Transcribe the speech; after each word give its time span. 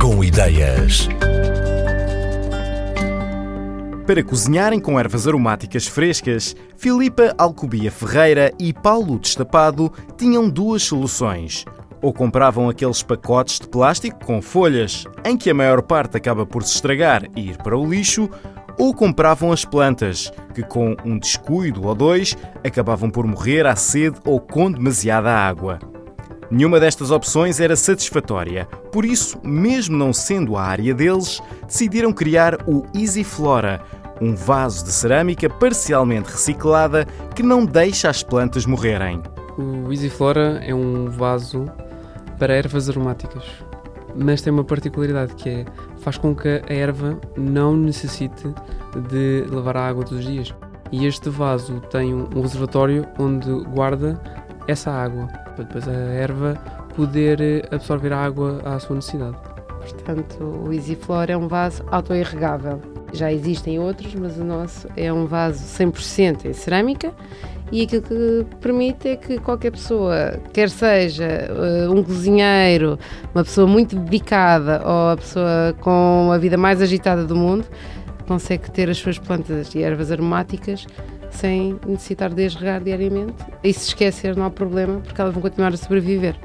Com 0.00 0.24
Ideias. 0.24 1.08
Para 4.04 4.24
cozinharem 4.24 4.80
com 4.80 4.98
ervas 4.98 5.28
aromáticas 5.28 5.86
frescas, 5.86 6.56
Filipa 6.76 7.32
Alcubia 7.38 7.88
Ferreira 7.88 8.52
e 8.58 8.72
Paulo 8.72 9.16
Destapado 9.16 9.92
tinham 10.18 10.50
duas 10.50 10.82
soluções. 10.82 11.64
Ou 12.02 12.12
compravam 12.12 12.68
aqueles 12.68 13.00
pacotes 13.04 13.60
de 13.60 13.68
plástico 13.68 14.24
com 14.24 14.42
folhas, 14.42 15.04
em 15.24 15.36
que 15.36 15.50
a 15.50 15.54
maior 15.54 15.82
parte 15.82 16.16
acaba 16.16 16.44
por 16.44 16.64
se 16.64 16.74
estragar 16.74 17.22
e 17.36 17.50
ir 17.50 17.56
para 17.58 17.78
o 17.78 17.88
lixo, 17.88 18.28
ou 18.76 18.92
compravam 18.92 19.52
as 19.52 19.64
plantas, 19.64 20.32
que 20.52 20.64
com 20.64 20.96
um 21.04 21.16
descuido 21.16 21.86
ou 21.86 21.94
dois 21.94 22.36
acabavam 22.66 23.08
por 23.08 23.24
morrer 23.24 23.64
à 23.66 23.76
sede 23.76 24.18
ou 24.24 24.40
com 24.40 24.68
demasiada 24.68 25.32
água. 25.32 25.78
Nenhuma 26.50 26.80
destas 26.80 27.12
opções 27.12 27.60
era 27.60 27.76
satisfatória, 27.76 28.66
por 28.90 29.04
isso, 29.04 29.38
mesmo 29.40 29.96
não 29.96 30.12
sendo 30.12 30.56
a 30.56 30.62
área 30.62 30.92
deles, 30.92 31.40
decidiram 31.64 32.12
criar 32.12 32.68
o 32.68 32.84
Easy 32.92 33.22
Flora, 33.22 33.80
um 34.20 34.34
vaso 34.34 34.84
de 34.84 34.90
cerâmica 34.90 35.48
parcialmente 35.48 36.28
reciclada 36.28 37.06
que 37.36 37.42
não 37.44 37.64
deixa 37.64 38.10
as 38.10 38.24
plantas 38.24 38.66
morrerem. 38.66 39.22
O 39.56 39.92
Easy 39.92 40.10
Flora 40.10 40.60
é 40.64 40.74
um 40.74 41.08
vaso 41.08 41.70
para 42.36 42.52
ervas 42.52 42.90
aromáticas, 42.90 43.44
mas 44.16 44.42
tem 44.42 44.52
uma 44.52 44.64
particularidade 44.64 45.34
que 45.36 45.48
é 45.48 45.64
faz 46.00 46.18
com 46.18 46.34
que 46.34 46.48
a 46.48 46.72
erva 46.72 47.20
não 47.36 47.76
necessite 47.76 48.52
de 49.08 49.44
levar 49.48 49.76
a 49.76 49.86
água 49.86 50.02
todos 50.02 50.24
os 50.24 50.30
dias. 50.30 50.54
E 50.90 51.06
este 51.06 51.28
vaso 51.28 51.80
tem 51.90 52.12
um 52.12 52.40
reservatório 52.40 53.06
onde 53.18 53.48
guarda 53.68 54.20
essa 54.66 54.90
água 54.90 55.26
para 55.54 55.64
depois 55.64 55.88
a 55.88 55.92
erva 55.92 56.54
poder 56.94 57.40
eh, 57.40 57.62
absorver 57.70 58.12
a 58.12 58.18
água 58.18 58.60
à 58.64 58.78
sua 58.78 58.96
necessidade. 58.96 59.36
Portanto, 59.80 60.44
o 60.44 60.72
EasyFlora 60.72 61.32
é 61.32 61.36
um 61.36 61.48
vaso 61.48 61.84
autoirrigável. 61.90 62.80
Já 63.12 63.32
existem 63.32 63.78
outros, 63.78 64.14
mas 64.14 64.36
o 64.36 64.44
nosso 64.44 64.88
é 64.96 65.12
um 65.12 65.26
vaso 65.26 65.64
100% 65.64 66.44
em 66.44 66.52
cerâmica 66.52 67.12
e 67.72 67.82
aquilo 67.82 68.02
que 68.02 68.46
permite 68.60 69.08
é 69.08 69.16
que 69.16 69.38
qualquer 69.38 69.70
pessoa, 69.70 70.40
quer 70.52 70.68
seja 70.68 71.48
uh, 71.50 71.92
um 71.92 72.02
cozinheiro, 72.02 72.98
uma 73.34 73.44
pessoa 73.44 73.66
muito 73.66 73.96
dedicada 73.96 74.82
ou 74.84 75.10
a 75.10 75.16
pessoa 75.16 75.74
com 75.80 76.30
a 76.32 76.38
vida 76.38 76.56
mais 76.56 76.82
agitada 76.82 77.24
do 77.24 77.36
mundo, 77.36 77.64
consegue 78.26 78.70
ter 78.70 78.90
as 78.90 78.98
suas 78.98 79.18
plantas 79.18 79.74
e 79.74 79.82
ervas 79.82 80.10
aromáticas 80.10 80.86
sem 81.30 81.78
necessitar 81.86 82.32
de 82.32 82.44
as 82.44 82.54
regar 82.54 82.82
diariamente. 82.82 83.34
E 83.62 83.72
se 83.72 83.88
esquecer, 83.88 84.36
não 84.36 84.44
há 84.44 84.50
problema, 84.50 85.00
porque 85.00 85.20
elas 85.20 85.32
vão 85.32 85.42
continuar 85.42 85.72
a 85.72 85.76
sobreviver. 85.76 86.36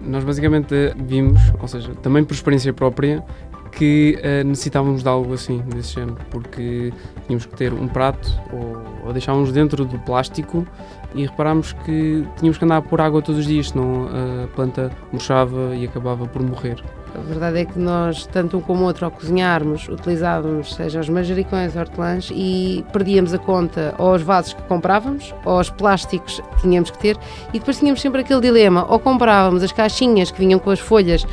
Nós 0.00 0.24
basicamente 0.24 0.74
vimos, 0.96 1.40
ou 1.60 1.68
seja, 1.68 1.94
também 1.96 2.24
por 2.24 2.34
experiência 2.34 2.72
própria, 2.72 3.24
que 3.72 4.18
uh, 4.18 4.46
necessitávamos 4.46 5.02
de 5.02 5.08
algo 5.08 5.32
assim, 5.32 5.58
desse 5.74 5.94
género, 5.94 6.18
porque 6.30 6.92
tínhamos 7.26 7.46
que 7.46 7.56
ter 7.56 7.72
um 7.72 7.88
prato 7.88 8.28
ou, 8.52 9.06
ou 9.06 9.12
deixávamos 9.12 9.52
dentro 9.52 9.84
do 9.84 9.98
plástico 10.00 10.66
e 11.14 11.26
reparámos 11.26 11.72
que 11.72 12.26
tínhamos 12.36 12.58
que 12.58 12.64
andar 12.64 12.76
a 12.78 12.82
pôr 12.82 13.00
água 13.00 13.22
todos 13.22 13.40
os 13.40 13.46
dias, 13.46 13.68
senão 13.68 14.08
a 14.44 14.46
planta 14.48 14.90
murchava 15.12 15.74
e 15.74 15.84
acabava 15.84 16.26
por 16.26 16.42
morrer. 16.42 16.82
A 17.14 17.20
verdade 17.20 17.58
é 17.58 17.64
que 17.66 17.78
nós, 17.78 18.24
tanto 18.26 18.56
um 18.56 18.60
como 18.60 18.82
o 18.82 18.86
outro, 18.86 19.04
ao 19.04 19.10
cozinharmos, 19.10 19.86
utilizávamos, 19.86 20.74
seja 20.74 20.98
os 20.98 21.10
manjericões, 21.10 21.76
hortelãs, 21.76 22.30
e 22.32 22.84
perdíamos 22.90 23.34
a 23.34 23.38
conta 23.38 23.94
aos 23.98 24.22
vasos 24.22 24.54
que 24.54 24.62
comprávamos, 24.62 25.34
ou 25.44 25.58
aos 25.58 25.68
plásticos 25.68 26.40
que 26.40 26.62
tínhamos 26.62 26.90
que 26.90 26.98
ter, 26.98 27.18
e 27.52 27.58
depois 27.58 27.78
tínhamos 27.78 28.00
sempre 28.00 28.22
aquele 28.22 28.40
dilema, 28.40 28.86
ou 28.88 28.98
comprávamos 28.98 29.62
as 29.62 29.72
caixinhas 29.72 30.30
que 30.30 30.38
vinham 30.38 30.58
com 30.58 30.70
as 30.70 30.80
folhas, 30.80 31.26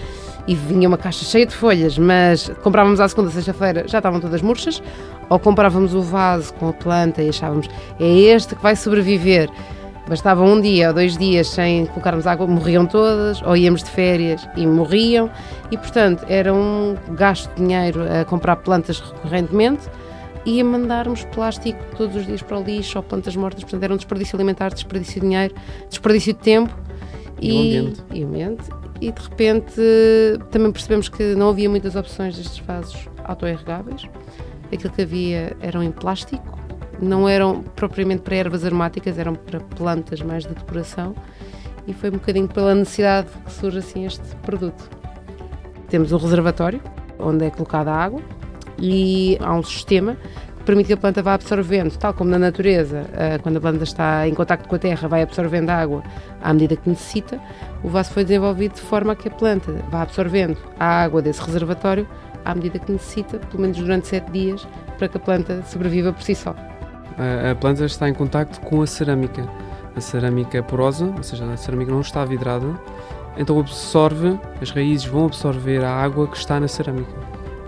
e 0.48 0.56
vinha 0.56 0.88
uma 0.88 0.98
caixa 0.98 1.26
cheia 1.26 1.46
de 1.46 1.54
folhas, 1.54 1.98
mas 1.98 2.50
comprávamos 2.64 3.00
à 3.00 3.08
segunda, 3.08 3.30
sexta-feira, 3.30 3.86
já 3.88 4.00
estavam 4.00 4.20
todas 4.20 4.42
murchas, 4.42 4.82
ou 5.30 5.40
comprávamos 5.40 5.94
o 5.94 6.02
vaso 6.02 6.54
com 6.56 6.70
a 6.70 6.74
planta 6.74 7.22
e 7.22 7.30
achávamos, 7.30 7.68
é 8.00 8.08
este 8.08 8.56
que 8.56 8.64
vai 8.64 8.76
sobreviver, 8.76 9.50
Bastava 10.10 10.44
um 10.44 10.60
dia 10.60 10.88
ou 10.88 10.94
dois 10.96 11.16
dias 11.16 11.50
sem 11.50 11.86
colocarmos 11.86 12.26
água, 12.26 12.48
morriam 12.48 12.84
todas, 12.88 13.44
ou 13.44 13.56
íamos 13.56 13.84
de 13.84 13.92
férias 13.92 14.50
e 14.58 14.66
morriam, 14.66 15.30
e 15.70 15.78
portanto 15.78 16.26
era 16.28 16.52
um 16.52 16.98
gasto 17.12 17.48
de 17.54 17.62
dinheiro 17.62 18.02
a 18.12 18.26
comprar 18.26 18.56
plantas 18.56 19.00
recorrentemente 19.00 19.88
e 20.44 20.60
a 20.60 20.66
mandarmos 20.66 21.26
plástico 21.26 21.80
todos 21.96 22.16
os 22.16 22.26
dias 22.26 22.42
para 22.42 22.58
o 22.58 22.64
lixo 22.64 22.98
ou 22.98 23.04
plantas 23.04 23.36
mortas, 23.36 23.62
portanto 23.62 23.84
era 23.84 23.94
um 23.94 23.98
desperdício 23.98 24.36
alimentar, 24.36 24.74
desperdício 24.74 25.22
de 25.22 25.28
dinheiro, 25.28 25.54
desperdício 25.88 26.34
de 26.34 26.40
tempo 26.40 26.76
e, 27.40 27.52
e, 27.52 27.78
ambiente. 27.78 28.04
e 28.12 28.24
ambiente. 28.24 28.79
E 29.02 29.12
de 29.12 29.22
repente 29.22 29.82
também 30.52 30.72
percebemos 30.72 31.08
que 31.08 31.36
não 31.36 31.50
havia 31.50 31.70
muitas 31.70 31.96
opções 31.96 32.36
destes 32.36 32.60
vasos 32.60 33.08
autoerregáveis. 33.24 34.04
Aquilo 34.72 34.94
que 34.94 35.02
havia 35.02 35.56
eram 35.62 35.82
em 35.82 35.92
plástico 35.92 36.60
não 37.02 37.28
eram 37.28 37.64
propriamente 37.64 38.24
para 38.24 38.36
ervas 38.36 38.66
aromáticas, 38.66 39.18
eram 39.18 39.34
para 39.36 39.60
plantas 39.60 40.22
mais 40.22 40.44
de 40.44 40.54
decoração 40.54 41.16
e 41.88 41.94
foi 41.94 42.10
um 42.10 42.14
bocadinho 42.14 42.48
pela 42.48 42.76
necessidade 42.76 43.30
que 43.46 43.52
surge 43.52 43.80
assim 43.80 44.06
este 44.06 44.36
produto. 44.44 44.90
Temos 45.88 46.12
um 46.12 46.18
reservatório 46.18 46.82
onde 47.18 47.46
é 47.46 47.50
colocada 47.50 47.92
a 47.92 47.96
água 47.96 48.22
e 48.78 49.38
há 49.42 49.54
um 49.54 49.64
sistema 49.64 50.18
permite 50.70 50.86
que 50.86 50.94
a 50.94 50.98
planta 50.98 51.24
vá 51.24 51.34
absorvendo, 51.34 51.98
tal 51.98 52.14
como 52.14 52.30
na 52.30 52.38
natureza, 52.38 53.04
eh, 53.14 53.40
quando 53.40 53.58
a 53.58 53.60
planta 53.60 53.84
está 53.84 54.28
em 54.28 54.36
contacto 54.36 54.70
com 54.70 54.76
a 54.76 54.78
terra, 54.78 55.08
vai 55.08 55.24
absorvendo 55.24 55.72
água 55.72 56.04
à 56.44 56.54
medida 56.54 56.76
que 56.76 56.88
necessita. 56.88 57.40
O 57.84 57.90
vaso 57.90 58.12
foi 58.12 58.24
desenvolvido 58.24 58.76
de 58.76 58.82
forma 58.82 59.14
a 59.14 59.16
que 59.16 59.30
a 59.30 59.32
planta 59.32 59.72
vá 59.90 60.04
absorvendo 60.04 60.60
a 60.80 60.86
água 60.86 61.24
desse 61.24 61.42
reservatório 61.42 62.08
à 62.46 62.54
medida 62.54 62.78
que 62.78 62.92
necessita, 62.92 63.40
pelo 63.40 63.62
menos 63.62 63.78
durante 63.78 64.10
sete 64.10 64.30
dias, 64.32 64.68
para 65.00 65.08
que 65.08 65.18
a 65.18 65.20
planta 65.20 65.64
sobreviva 65.64 66.14
por 66.14 66.22
si 66.22 66.36
só 66.36 66.56
a, 67.52 67.56
planta 67.56 67.84
está 67.86 68.08
em 68.08 68.14
contacto 68.14 68.62
com 68.62 68.84
a 68.84 68.88
cerâmica. 68.88 69.50
A 69.96 70.02
cerâmica 70.02 70.56
é 70.56 70.62
porosa, 70.62 71.12
ou 71.18 71.24
seja, 71.24 71.52
a 71.52 71.58
cerâmica 71.58 71.92
não 71.92 72.02
está 72.02 72.24
vidrada, 72.24 72.80
então 73.36 73.60
absorve, 73.60 74.40
as 74.62 74.70
raízes 74.70 75.08
vão 75.08 75.26
absorver 75.26 75.84
a 75.84 75.92
água 75.92 76.28
que 76.28 76.38
está 76.38 76.60
na 76.60 76.68
cerâmica. 76.68 77.12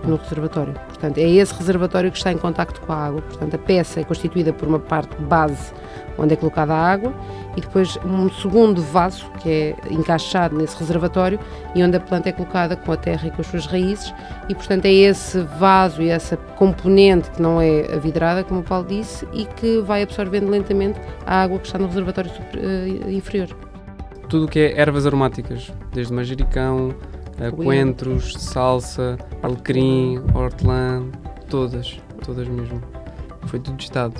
No 0.04 0.14
reservatório. 0.14 0.74
Portanto, 1.02 1.18
é 1.18 1.28
esse 1.28 1.52
reservatório 1.52 2.12
que 2.12 2.16
está 2.16 2.30
em 2.30 2.38
contacto 2.38 2.80
com 2.80 2.92
a 2.92 2.96
água. 2.96 3.22
Portanto, 3.22 3.54
a 3.56 3.58
peça 3.58 3.98
é 3.98 4.04
constituída 4.04 4.52
por 4.52 4.68
uma 4.68 4.78
parte 4.78 5.20
base 5.20 5.72
onde 6.16 6.34
é 6.34 6.36
colocada 6.36 6.72
a 6.72 6.92
água 6.92 7.12
e 7.56 7.60
depois 7.60 7.98
um 8.04 8.30
segundo 8.30 8.80
vaso 8.80 9.28
que 9.40 9.50
é 9.50 9.76
encaixado 9.90 10.56
nesse 10.56 10.78
reservatório 10.78 11.40
e 11.74 11.82
onde 11.82 11.96
a 11.96 12.00
planta 12.00 12.28
é 12.28 12.32
colocada 12.32 12.76
com 12.76 12.92
a 12.92 12.96
terra 12.96 13.26
e 13.26 13.30
com 13.32 13.40
as 13.40 13.48
suas 13.48 13.66
raízes 13.66 14.14
e 14.48 14.54
portanto 14.54 14.84
é 14.84 14.92
esse 14.92 15.40
vaso 15.58 16.02
e 16.02 16.10
essa 16.10 16.36
componente 16.36 17.30
que 17.30 17.42
não 17.42 17.60
é 17.60 17.82
vidrada, 17.98 18.44
como 18.44 18.60
o 18.60 18.62
Paulo 18.62 18.86
disse, 18.86 19.26
e 19.32 19.46
que 19.46 19.80
vai 19.80 20.02
absorvendo 20.02 20.50
lentamente 20.50 21.00
a 21.26 21.42
água 21.42 21.58
que 21.58 21.66
está 21.66 21.78
no 21.78 21.88
reservatório 21.88 22.30
uh, 22.30 23.10
inferior. 23.10 23.48
Tudo 24.28 24.44
o 24.44 24.48
que 24.48 24.60
é 24.60 24.80
ervas 24.80 25.04
aromáticas, 25.06 25.72
desde 25.92 26.12
manjericão, 26.12 26.94
coentros, 27.50 28.34
salsa, 28.34 29.18
alecrim, 29.42 30.22
hortelã, 30.34 31.04
todas, 31.48 32.00
todas 32.24 32.46
mesmo. 32.46 32.80
Foi 33.46 33.58
tudo 33.58 33.76
testado. 33.76 34.14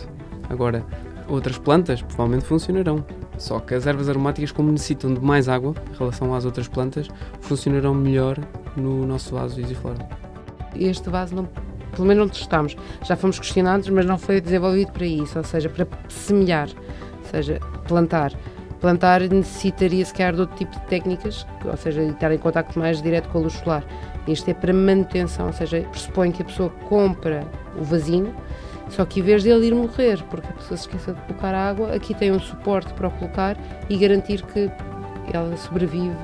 Agora, 0.48 0.84
outras 1.28 1.58
plantas 1.58 2.02
provavelmente 2.02 2.44
funcionarão. 2.44 3.04
Só 3.38 3.58
que 3.60 3.74
as 3.74 3.86
ervas 3.86 4.08
aromáticas, 4.08 4.52
como 4.52 4.70
necessitam 4.70 5.14
de 5.14 5.20
mais 5.20 5.48
água 5.48 5.74
em 5.92 5.96
relação 5.96 6.34
às 6.34 6.44
outras 6.44 6.68
plantas, 6.68 7.08
funcionarão 7.40 7.94
melhor 7.94 8.38
no 8.76 9.06
nosso 9.06 9.34
vaso 9.34 9.60
Easyflora. 9.60 10.06
Este 10.76 11.08
vaso 11.08 11.34
não, 11.34 11.48
pelo 11.92 12.06
menos 12.06 12.24
não 12.24 12.28
testámos. 12.28 12.76
Já 13.02 13.16
fomos 13.16 13.38
questionados, 13.38 13.88
mas 13.88 14.06
não 14.06 14.18
foi 14.18 14.40
desenvolvido 14.40 14.92
para 14.92 15.06
isso, 15.06 15.38
ou 15.38 15.44
seja, 15.44 15.68
para 15.68 15.86
semelhar, 16.08 16.68
ou 16.68 17.30
seja, 17.30 17.60
plantar. 17.88 18.32
Plantar 18.82 19.20
necessitaria 19.20 20.05
se 20.05 20.12
de 20.12 20.40
outro 20.40 20.56
tipo 20.56 20.73
de 20.73 20.84
técnicas, 20.87 21.46
ou 21.64 21.76
seja, 21.76 22.02
estar 22.02 22.32
em 22.32 22.38
contato 22.38 22.76
mais 22.76 23.00
direto 23.00 23.29
com 23.29 23.38
a 23.38 23.43
luz 23.43 23.52
solar. 23.52 23.84
Este 24.26 24.50
é 24.50 24.55
para 24.55 24.73
manutenção, 24.73 25.46
ou 25.46 25.52
seja, 25.52 25.87
pressupõe 25.88 26.32
que 26.32 26.43
a 26.43 26.44
pessoa 26.44 26.69
compra 26.88 27.46
o 27.79 27.84
vasinho, 27.84 28.34
só 28.88 29.05
que 29.05 29.20
em 29.20 29.23
vez 29.23 29.44
dele 29.44 29.69
ir 29.69 29.75
morrer, 29.75 30.20
porque 30.25 30.49
a 30.49 30.52
pessoa 30.55 30.76
se 30.76 30.88
esqueceu 30.88 31.14
de 31.14 31.20
colocar 31.20 31.55
água, 31.55 31.94
aqui 31.94 32.12
tem 32.12 32.32
um 32.32 32.40
suporte 32.40 32.93
para 32.94 33.06
o 33.06 33.11
colocar 33.12 33.56
e 33.88 33.96
garantir 33.96 34.43
que 34.46 34.69
ela 35.32 35.56
sobrevive. 35.56 36.17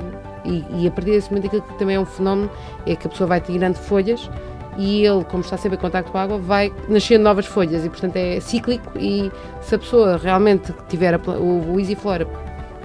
E, 0.45 0.65
e 0.83 0.89
a 0.89 0.91
partir 0.91 1.13
desse 1.13 1.31
momento, 1.31 1.47
aquilo 1.47 1.63
que 1.63 1.79
também 1.79 1.95
é 1.95 2.01
um 2.01 2.07
fenómeno 2.07 2.51
é 2.87 2.97
que 2.97 3.07
a 3.07 3.11
pessoa 3.11 3.29
vai 3.29 3.41
tirando 3.41 3.77
folhas 3.77 4.29
e 4.77 5.05
ele, 5.05 5.25
como 5.25 5.45
está 5.45 5.57
sempre 5.57 5.79
em 5.79 5.81
contato 5.81 6.11
com 6.11 6.19
a 6.19 6.23
água, 6.23 6.39
vai 6.39 6.73
nascendo 6.89 7.23
novas 7.23 7.47
folhas 7.47 7.85
e, 7.85 7.89
portanto, 7.89 8.17
é 8.17 8.41
cíclico. 8.41 8.99
E 8.99 9.31
se 9.61 9.77
a 9.77 9.79
pessoa 9.79 10.17
realmente 10.17 10.73
tiver 10.89 11.15
o, 11.17 11.73
o 11.73 11.79
EasyFlora 11.79 12.27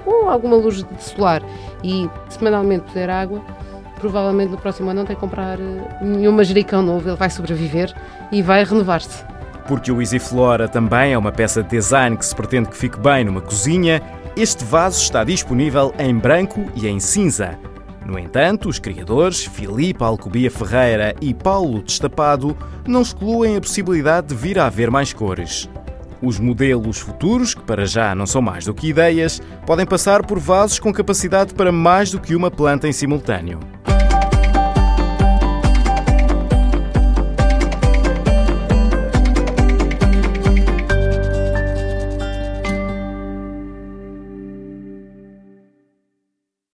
com 0.04 0.30
alguma 0.30 0.56
luz 0.56 0.86
solar 1.00 1.42
e 1.84 2.10
semanalmente 2.30 2.86
puser 2.86 3.10
água, 3.10 3.42
provavelmente 4.00 4.52
no 4.52 4.58
próximo 4.58 4.90
ano 4.90 5.00
não 5.00 5.06
tem 5.06 5.16
que 5.16 5.22
comprar 5.22 5.60
eh, 5.60 5.98
nenhum 6.02 6.32
manjericão 6.32 6.82
novo, 6.82 7.08
ele 7.10 7.18
vai 7.18 7.30
sobreviver 7.30 7.94
e 8.32 8.42
vai 8.42 8.64
renovar-se. 8.64 9.24
Porque 9.68 9.92
o 9.92 10.02
Easy 10.02 10.20
Flora 10.20 10.68
também 10.68 11.14
é 11.14 11.18
uma 11.18 11.32
peça 11.32 11.64
de 11.64 11.70
design 11.70 12.18
que 12.18 12.26
se 12.26 12.36
pretende 12.36 12.70
que 12.70 12.78
fique 12.78 13.00
bem 13.00 13.24
numa 13.24 13.42
cozinha, 13.42 14.02
este 14.36 14.66
vaso 14.66 15.02
está 15.02 15.24
disponível 15.24 15.94
em 15.98 16.16
branco 16.18 16.66
e 16.76 16.88
em 16.88 17.00
cinza. 17.00 17.58
No 18.06 18.20
entanto, 18.20 18.68
os 18.68 18.80
criadores, 18.80 19.46
Filipe 19.46 20.04
Alcobia 20.04 20.52
Ferreira 20.52 21.16
e 21.22 21.34
Paulo 21.34 21.82
Destapado, 21.82 22.58
não 22.86 23.02
excluem 23.02 23.56
a 23.56 23.62
possibilidade 23.62 24.28
de 24.28 24.36
vir 24.36 24.60
a 24.60 24.66
haver 24.66 24.92
mais 24.92 25.14
cores. 25.14 25.70
Os 26.26 26.40
modelos 26.40 27.00
futuros, 27.00 27.54
que 27.54 27.62
para 27.64 27.86
já 27.86 28.16
não 28.16 28.26
são 28.26 28.42
mais 28.42 28.64
do 28.64 28.74
que 28.74 28.88
ideias, 28.88 29.42
podem 29.66 29.86
passar 29.86 30.26
por 30.26 30.40
vasos 30.40 30.80
com 30.80 30.94
capacidade 30.94 31.54
para 31.54 31.70
mais 31.70 32.12
do 32.12 32.20
que 32.20 32.34
uma 32.34 32.50
planta 32.50 32.88
em 32.88 32.94
simultâneo. 32.94 33.73